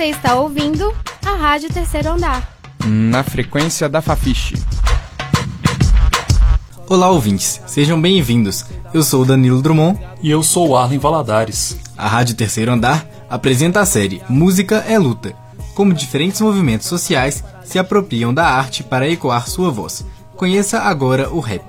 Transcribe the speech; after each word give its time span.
Você 0.00 0.06
está 0.06 0.34
ouvindo 0.34 0.94
a 1.26 1.32
Rádio 1.32 1.68
Terceiro 1.68 2.12
Andar. 2.12 2.56
Na 2.86 3.22
frequência 3.22 3.86
da 3.86 4.00
Fafiche. 4.00 4.54
Olá, 6.88 7.10
ouvintes. 7.10 7.60
Sejam 7.66 8.00
bem-vindos. 8.00 8.64
Eu 8.94 9.02
sou 9.02 9.20
o 9.20 9.26
Danilo 9.26 9.60
Drummond. 9.60 10.00
E 10.22 10.30
eu 10.30 10.42
sou 10.42 10.70
o 10.70 10.76
Arlen 10.78 10.98
Valadares. 10.98 11.76
A 11.98 12.08
Rádio 12.08 12.34
Terceiro 12.34 12.72
Andar 12.72 13.06
apresenta 13.28 13.80
a 13.80 13.84
série 13.84 14.22
Música 14.26 14.76
é 14.88 14.98
Luta, 14.98 15.36
como 15.74 15.92
diferentes 15.92 16.40
movimentos 16.40 16.86
sociais 16.86 17.44
se 17.62 17.78
apropriam 17.78 18.32
da 18.32 18.46
arte 18.46 18.82
para 18.82 19.06
ecoar 19.06 19.50
sua 19.50 19.70
voz. 19.70 20.02
Conheça 20.34 20.80
agora 20.80 21.28
o 21.28 21.40
rap. 21.40 21.62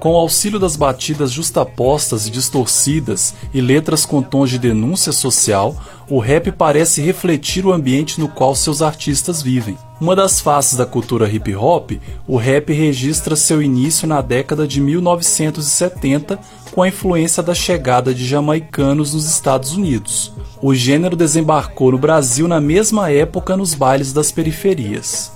Com 0.00 0.12
o 0.12 0.16
auxílio 0.16 0.60
das 0.60 0.76
batidas 0.76 1.32
justapostas 1.32 2.28
e 2.28 2.30
distorcidas 2.30 3.34
e 3.52 3.60
letras 3.60 4.06
com 4.06 4.22
tons 4.22 4.48
de 4.48 4.56
denúncia 4.56 5.10
social, 5.10 5.76
o 6.08 6.20
rap 6.20 6.52
parece 6.52 7.02
refletir 7.02 7.66
o 7.66 7.72
ambiente 7.72 8.20
no 8.20 8.28
qual 8.28 8.54
seus 8.54 8.80
artistas 8.80 9.42
vivem. 9.42 9.76
Uma 10.00 10.14
das 10.14 10.40
faces 10.40 10.78
da 10.78 10.86
cultura 10.86 11.28
hip 11.28 11.52
hop, 11.56 12.00
o 12.28 12.36
rap 12.36 12.72
registra 12.72 13.34
seu 13.34 13.60
início 13.60 14.06
na 14.06 14.20
década 14.20 14.68
de 14.68 14.80
1970 14.80 16.38
com 16.70 16.82
a 16.82 16.88
influência 16.88 17.42
da 17.42 17.52
chegada 17.52 18.14
de 18.14 18.24
jamaicanos 18.24 19.14
nos 19.14 19.28
Estados 19.28 19.72
Unidos. 19.72 20.32
O 20.62 20.72
gênero 20.76 21.16
desembarcou 21.16 21.90
no 21.90 21.98
Brasil 21.98 22.46
na 22.46 22.60
mesma 22.60 23.10
época 23.10 23.56
nos 23.56 23.74
bailes 23.74 24.12
das 24.12 24.30
periferias. 24.30 25.32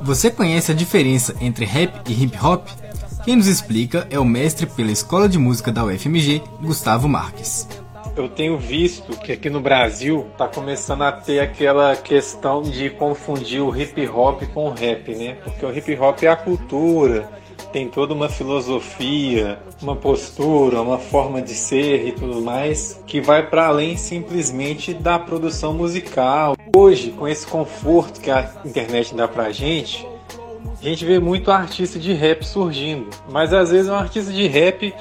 Você 0.00 0.30
conhece 0.30 0.72
a 0.72 0.74
diferença 0.74 1.34
entre 1.42 1.66
rap 1.66 2.10
e 2.10 2.22
hip 2.22 2.38
hop? 2.42 2.66
Quem 3.28 3.36
nos 3.36 3.46
explica 3.46 4.06
é 4.10 4.18
o 4.18 4.24
mestre 4.24 4.64
pela 4.64 4.90
Escola 4.90 5.28
de 5.28 5.38
Música 5.38 5.70
da 5.70 5.84
UFMG, 5.84 6.40
Gustavo 6.62 7.06
Marques. 7.06 7.68
Eu 8.16 8.26
tenho 8.26 8.56
visto 8.56 9.20
que 9.20 9.32
aqui 9.32 9.50
no 9.50 9.60
Brasil 9.60 10.26
tá 10.38 10.48
começando 10.48 11.02
a 11.02 11.12
ter 11.12 11.38
aquela 11.40 11.94
questão 11.94 12.62
de 12.62 12.88
confundir 12.88 13.60
o 13.60 13.76
hip 13.78 14.08
hop 14.08 14.44
com 14.54 14.68
o 14.68 14.72
rap, 14.72 15.14
né? 15.14 15.36
Porque 15.44 15.66
o 15.66 15.76
hip 15.76 15.94
hop 16.00 16.22
é 16.22 16.28
a 16.28 16.36
cultura, 16.36 17.28
tem 17.70 17.86
toda 17.86 18.14
uma 18.14 18.30
filosofia, 18.30 19.58
uma 19.82 19.94
postura, 19.94 20.80
uma 20.80 20.98
forma 20.98 21.42
de 21.42 21.52
ser 21.52 22.08
e 22.08 22.12
tudo 22.12 22.40
mais 22.40 22.98
que 23.06 23.20
vai 23.20 23.46
para 23.46 23.66
além 23.66 23.94
simplesmente 23.98 24.94
da 24.94 25.18
produção 25.18 25.74
musical. 25.74 26.56
Hoje, 26.74 27.10
com 27.10 27.28
esse 27.28 27.46
conforto 27.46 28.22
que 28.22 28.30
a 28.30 28.50
internet 28.64 29.14
dá 29.14 29.28
pra 29.28 29.52
gente, 29.52 30.08
a 30.80 30.84
gente 30.84 31.04
vê 31.04 31.18
muito 31.18 31.50
artista 31.50 31.98
de 31.98 32.12
rap 32.12 32.44
surgindo, 32.46 33.08
mas 33.30 33.52
às 33.52 33.70
vezes 33.70 33.88
é 33.88 33.92
um 33.92 33.96
artista 33.96 34.32
de 34.32 34.46
rap 34.46 34.94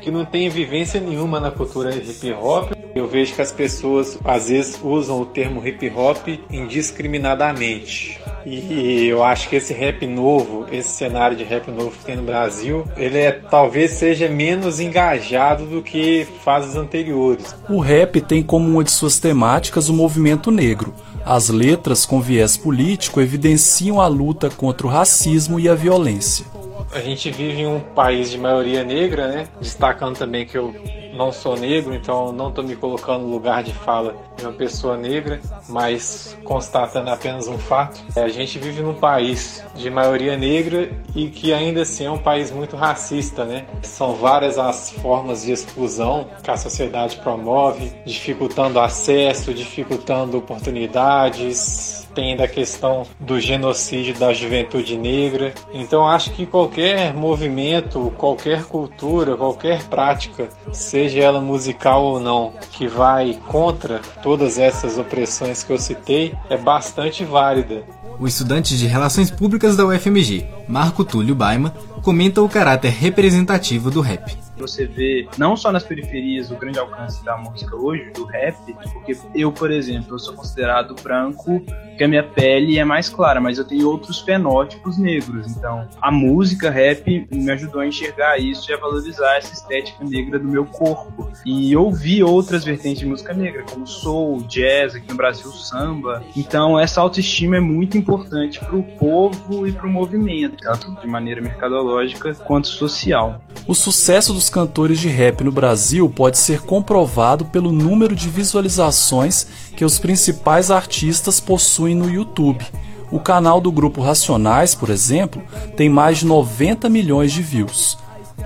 que 0.00 0.10
não 0.10 0.24
tem 0.24 0.48
vivência 0.48 1.00
nenhuma 1.00 1.40
na 1.40 1.50
cultura 1.50 1.94
hip 1.94 2.32
hop. 2.32 2.72
Eu 2.94 3.08
vejo 3.08 3.34
que 3.34 3.42
as 3.42 3.50
pessoas 3.50 4.18
às 4.24 4.48
vezes 4.48 4.78
usam 4.82 5.20
o 5.20 5.26
termo 5.26 5.66
hip 5.66 5.90
hop 5.90 6.28
indiscriminadamente. 6.50 8.20
E 8.46 9.06
eu 9.06 9.24
acho 9.24 9.48
que 9.48 9.56
esse 9.56 9.72
rap 9.72 10.06
novo, 10.06 10.66
esse 10.70 10.90
cenário 10.90 11.36
de 11.36 11.42
rap 11.42 11.70
novo 11.70 11.92
que 11.92 12.04
tem 12.04 12.16
no 12.16 12.22
Brasil, 12.22 12.84
ele 12.96 13.18
é 13.18 13.32
talvez 13.32 13.92
seja 13.92 14.28
menos 14.28 14.78
engajado 14.78 15.64
do 15.64 15.82
que 15.82 16.26
fases 16.44 16.76
anteriores. 16.76 17.56
O 17.68 17.80
rap 17.80 18.20
tem 18.20 18.42
como 18.42 18.68
uma 18.68 18.84
de 18.84 18.90
suas 18.90 19.18
temáticas 19.18 19.88
o 19.88 19.94
movimento 19.94 20.50
negro. 20.50 20.94
As 21.26 21.48
letras 21.48 22.04
com 22.04 22.20
viés 22.20 22.54
político 22.54 23.18
evidenciam 23.18 23.98
a 23.98 24.06
luta 24.06 24.50
contra 24.50 24.86
o 24.86 24.90
racismo 24.90 25.58
e 25.58 25.68
a 25.68 25.74
violência. 25.74 26.44
A 26.92 27.00
gente 27.00 27.30
vive 27.30 27.62
em 27.62 27.66
um 27.66 27.80
país 27.80 28.30
de 28.30 28.36
maioria 28.36 28.84
negra, 28.84 29.28
né? 29.28 29.48
Destacando 29.58 30.18
também 30.18 30.44
que 30.44 30.56
eu 30.56 30.74
não 31.14 31.32
sou 31.32 31.56
negro, 31.56 31.94
então 31.94 32.32
não 32.32 32.48
estou 32.48 32.64
me 32.64 32.76
colocando 32.76 33.22
no 33.22 33.30
lugar 33.30 33.62
de 33.62 33.72
fala 33.72 34.16
de 34.36 34.44
uma 34.44 34.52
pessoa 34.52 34.96
negra, 34.96 35.40
mas 35.68 36.36
constatando 36.44 37.10
apenas 37.10 37.48
um 37.48 37.58
fato. 37.58 38.00
A 38.16 38.28
gente 38.28 38.58
vive 38.58 38.82
num 38.82 38.94
país 38.94 39.64
de 39.74 39.88
maioria 39.90 40.36
negra 40.36 40.90
e 41.14 41.28
que 41.28 41.52
ainda 41.52 41.82
assim 41.82 42.06
é 42.06 42.10
um 42.10 42.18
país 42.18 42.50
muito 42.50 42.76
racista, 42.76 43.44
né? 43.44 43.64
São 43.82 44.14
várias 44.14 44.58
as 44.58 44.90
formas 44.90 45.42
de 45.42 45.52
exclusão 45.52 46.28
que 46.42 46.50
a 46.50 46.56
sociedade 46.56 47.16
promove, 47.16 47.92
dificultando 48.04 48.80
acesso, 48.80 49.54
dificultando 49.54 50.38
oportunidades, 50.38 52.03
tem 52.14 52.30
ainda 52.30 52.44
a 52.44 52.48
questão 52.48 53.06
do 53.18 53.40
genocídio 53.40 54.14
da 54.18 54.32
juventude 54.32 54.96
negra. 54.96 55.52
Então 55.72 56.06
acho 56.06 56.30
que 56.30 56.46
qualquer 56.46 57.12
movimento, 57.12 58.12
qualquer 58.16 58.64
cultura, 58.64 59.36
qualquer 59.36 59.82
prática, 59.84 60.48
seja 60.72 61.20
ela 61.20 61.40
musical 61.40 62.04
ou 62.04 62.20
não, 62.20 62.52
que 62.70 62.86
vai 62.86 63.38
contra 63.48 64.00
todas 64.22 64.58
essas 64.58 64.96
opressões 64.96 65.62
que 65.62 65.72
eu 65.72 65.78
citei, 65.78 66.34
é 66.48 66.56
bastante 66.56 67.24
válida. 67.24 67.82
O 68.18 68.28
estudante 68.28 68.78
de 68.78 68.86
Relações 68.86 69.30
Públicas 69.30 69.76
da 69.76 69.84
UFMG, 69.84 70.46
Marco 70.68 71.04
Túlio 71.04 71.34
Baima, 71.34 71.74
comenta 72.00 72.40
o 72.40 72.48
caráter 72.48 72.90
representativo 72.90 73.90
do 73.90 74.00
rap 74.00 74.44
você 74.56 74.86
vê 74.86 75.28
não 75.36 75.56
só 75.56 75.72
nas 75.72 75.82
periferias 75.82 76.50
o 76.50 76.56
grande 76.56 76.78
alcance 76.78 77.24
da 77.24 77.36
música 77.36 77.76
hoje, 77.76 78.10
do 78.10 78.24
rap, 78.24 78.56
porque 78.92 79.16
eu, 79.34 79.52
por 79.52 79.70
exemplo, 79.70 80.14
eu 80.14 80.18
sou 80.18 80.34
considerado 80.34 80.94
branco, 81.02 81.62
que 81.96 82.04
a 82.04 82.08
minha 82.08 82.22
pele 82.22 82.78
é 82.78 82.84
mais 82.84 83.08
clara, 83.08 83.40
mas 83.40 83.58
eu 83.58 83.64
tenho 83.64 83.88
outros 83.88 84.20
fenótipos 84.20 84.98
negros. 84.98 85.46
Então, 85.56 85.88
a 86.00 86.10
música 86.10 86.70
rap 86.70 87.26
me 87.30 87.50
ajudou 87.50 87.80
a 87.80 87.86
enxergar 87.86 88.38
isso 88.38 88.70
e 88.70 88.74
a 88.74 88.78
valorizar 88.78 89.36
essa 89.36 89.52
estética 89.52 90.04
negra 90.04 90.38
do 90.38 90.48
meu 90.48 90.64
corpo. 90.64 91.30
E 91.44 91.76
ouvir 91.76 92.22
outras 92.22 92.64
vertentes 92.64 93.00
de 93.00 93.06
música 93.06 93.32
negra, 93.32 93.64
como 93.70 93.86
soul, 93.86 94.42
jazz, 94.42 94.94
aqui 94.94 95.08
no 95.08 95.16
Brasil, 95.16 95.50
samba. 95.52 96.22
Então, 96.36 96.78
essa 96.78 97.00
autoestima 97.00 97.56
é 97.56 97.60
muito 97.60 97.96
importante 97.96 98.58
para 98.60 98.76
o 98.76 98.82
povo 98.82 99.66
e 99.66 99.72
para 99.72 99.86
o 99.86 99.90
movimento, 99.90 100.56
tanto 100.56 101.00
de 101.00 101.06
maneira 101.06 101.40
mercadológica 101.40 102.34
quanto 102.34 102.68
social. 102.68 103.40
O 103.66 103.74
sucesso 103.74 104.32
dos 104.32 104.50
cantores 104.50 104.98
de 104.98 105.08
rap 105.08 105.42
no 105.42 105.52
Brasil 105.52 106.08
pode 106.08 106.38
ser 106.38 106.62
comprovado 106.62 107.44
pelo 107.46 107.72
número 107.72 108.14
de 108.14 108.28
visualizações 108.28 109.46
que 109.76 109.84
os 109.84 109.98
principais 109.98 110.70
artistas 110.70 111.40
possuem 111.40 111.83
no 111.92 112.08
YouTube. 112.08 112.64
O 113.10 113.18
canal 113.18 113.60
do 113.60 113.72
grupo 113.72 114.00
Racionais, 114.00 114.76
por 114.76 114.90
exemplo, 114.90 115.42
tem 115.76 115.88
mais 115.88 116.18
de 116.18 116.26
90 116.26 116.88
milhões 116.88 117.32
de 117.32 117.42
views. 117.42 117.98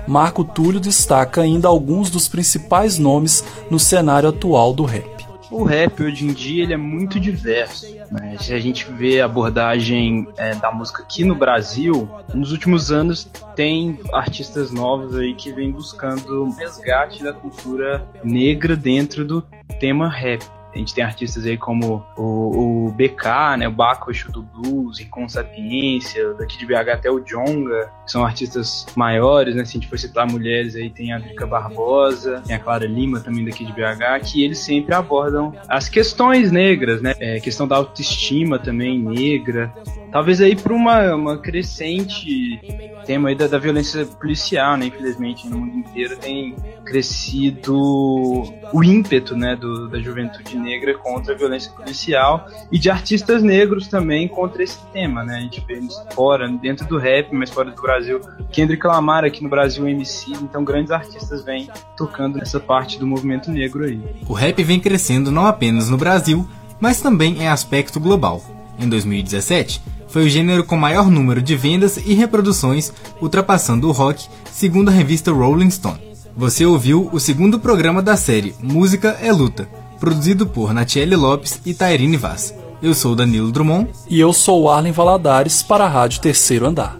Marco 0.07 0.43
Túlio 0.43 0.79
destaca 0.79 1.41
ainda 1.41 1.67
alguns 1.67 2.09
dos 2.09 2.27
principais 2.27 2.97
nomes 2.97 3.43
no 3.69 3.79
cenário 3.79 4.29
atual 4.29 4.73
do 4.73 4.83
rap. 4.83 5.19
O 5.51 5.63
rap 5.63 6.03
hoje 6.03 6.25
em 6.25 6.33
dia 6.33 6.63
ele 6.63 6.73
é 6.73 6.77
muito 6.77 7.19
diverso. 7.19 7.87
Né? 8.11 8.37
Se 8.39 8.53
a 8.53 8.59
gente 8.59 8.85
vê 8.91 9.19
a 9.19 9.25
abordagem 9.25 10.27
é, 10.37 10.53
da 10.55 10.71
música 10.71 11.01
aqui 11.01 11.23
no 11.23 11.33
Brasil, 11.33 12.07
nos 12.33 12.51
últimos 12.51 12.91
anos 12.91 13.27
tem 13.55 13.99
artistas 14.13 14.71
novos 14.71 15.15
aí 15.15 15.33
que 15.33 15.51
vêm 15.51 15.71
buscando 15.71 16.51
resgate 16.51 17.23
da 17.23 17.33
cultura 17.33 18.07
negra 18.23 18.75
dentro 18.75 19.25
do 19.25 19.41
tema 19.79 20.07
rap. 20.07 20.43
A 20.73 20.77
gente 20.77 20.93
tem 20.93 21.03
artistas 21.03 21.45
aí 21.45 21.57
como 21.57 22.05
o, 22.15 22.87
o 22.87 22.91
BK, 22.91 23.57
né, 23.57 23.67
o 23.67 23.71
Baco 23.71 24.11
do 24.31 24.43
Blues, 24.43 24.99
Com 25.09 25.27
Sapiência, 25.27 26.33
daqui 26.33 26.57
de 26.57 26.65
BH 26.65 26.89
até 26.93 27.11
o 27.11 27.19
Jonga, 27.19 27.91
que 28.05 28.11
são 28.11 28.23
artistas 28.23 28.85
maiores, 28.95 29.55
né? 29.55 29.65
Se 29.65 29.71
a 29.71 29.79
gente 29.79 29.89
for 29.89 29.97
citar 29.97 30.27
mulheres 30.27 30.75
aí, 30.75 30.89
tem 30.89 31.11
a 31.11 31.19
Drica 31.19 31.45
Barbosa, 31.45 32.41
tem 32.45 32.55
a 32.55 32.59
Clara 32.59 32.85
Lima 32.85 33.19
também 33.19 33.45
daqui 33.45 33.65
de 33.65 33.73
BH, 33.73 34.23
que 34.23 34.43
eles 34.43 34.59
sempre 34.59 34.93
abordam 34.93 35.53
as 35.67 35.89
questões 35.89 36.51
negras, 36.51 37.01
né? 37.01 37.13
É, 37.19 37.39
questão 37.39 37.67
da 37.67 37.75
autoestima 37.75 38.59
também 38.59 38.99
negra, 38.99 39.73
talvez 40.11 40.41
aí 40.41 40.55
para 40.55 40.73
uma, 40.73 41.15
uma 41.15 41.37
crescente 41.37 42.59
tema 43.05 43.29
aí 43.29 43.35
da, 43.35 43.47
da, 43.47 43.57
violência 43.57 44.05
policial, 44.05 44.77
né? 44.77 44.85
Infelizmente 44.85 45.47
no 45.47 45.57
mundo 45.57 45.77
inteiro 45.77 46.17
tem 46.17 46.55
crescido 46.85 48.43
o 48.73 48.83
ímpeto, 48.83 49.35
né, 49.35 49.55
do, 49.55 49.87
da 49.87 49.99
juventude 49.99 50.57
negra 50.57 50.93
contra 50.97 51.33
a 51.33 51.37
violência 51.37 51.71
policial 51.71 52.47
e 52.71 52.77
de 52.77 52.89
artistas 52.89 53.41
negros 53.41 53.87
também 53.87 54.27
contra 54.27 54.63
esse 54.63 54.79
tema, 54.93 55.23
né? 55.23 55.37
A 55.37 55.41
gente 55.41 55.63
vê 55.67 55.79
fora, 56.13 56.47
dentro 56.47 56.87
do 56.87 56.97
rap, 56.97 57.33
mas 57.33 57.49
fora 57.49 57.71
do 57.71 57.81
Brasil, 57.81 58.19
Kendrick 58.51 58.85
Lamar 58.85 59.23
aqui 59.23 59.43
no 59.43 59.49
Brasil 59.49 59.87
MC, 59.87 60.31
então 60.33 60.63
grandes 60.63 60.91
artistas 60.91 61.43
vêm 61.43 61.69
tocando 61.97 62.37
nessa 62.37 62.59
parte 62.59 62.99
do 62.99 63.07
movimento 63.07 63.51
negro 63.51 63.85
aí. 63.85 64.01
O 64.27 64.33
rap 64.33 64.63
vem 64.63 64.79
crescendo 64.79 65.31
não 65.31 65.45
apenas 65.45 65.89
no 65.89 65.97
Brasil, 65.97 66.47
mas 66.79 67.01
também 67.01 67.41
em 67.41 67.47
aspecto 67.47 67.99
global. 67.99 68.41
Em 68.79 68.87
2017, 68.87 69.81
foi 70.07 70.25
o 70.25 70.29
gênero 70.29 70.63
com 70.63 70.75
maior 70.75 71.09
número 71.09 71.41
de 71.41 71.55
vendas 71.55 71.97
e 71.97 72.13
reproduções, 72.13 72.91
ultrapassando 73.21 73.87
o 73.87 73.91
rock, 73.91 74.27
segundo 74.51 74.89
a 74.89 74.91
revista 74.91 75.31
Rolling 75.31 75.69
Stone. 75.69 76.08
Você 76.39 76.65
ouviu 76.65 77.09
o 77.11 77.19
segundo 77.19 77.59
programa 77.59 78.01
da 78.01 78.15
série 78.15 78.55
Música 78.63 79.17
é 79.21 79.29
Luta, 79.29 79.67
produzido 79.99 80.47
por 80.47 80.73
Natiele 80.73 81.13
Lopes 81.13 81.59
e 81.65 81.73
Tairine 81.73 82.15
Vaz. 82.15 82.55
Eu 82.81 82.93
sou 82.93 83.13
Danilo 83.13 83.51
Drummond. 83.51 83.89
E 84.09 84.21
eu 84.21 84.31
sou 84.31 84.61
o 84.61 84.69
Arlen 84.69 84.93
Valadares 84.93 85.61
para 85.61 85.83
a 85.83 85.89
Rádio 85.89 86.21
Terceiro 86.21 86.65
Andar. 86.65 86.97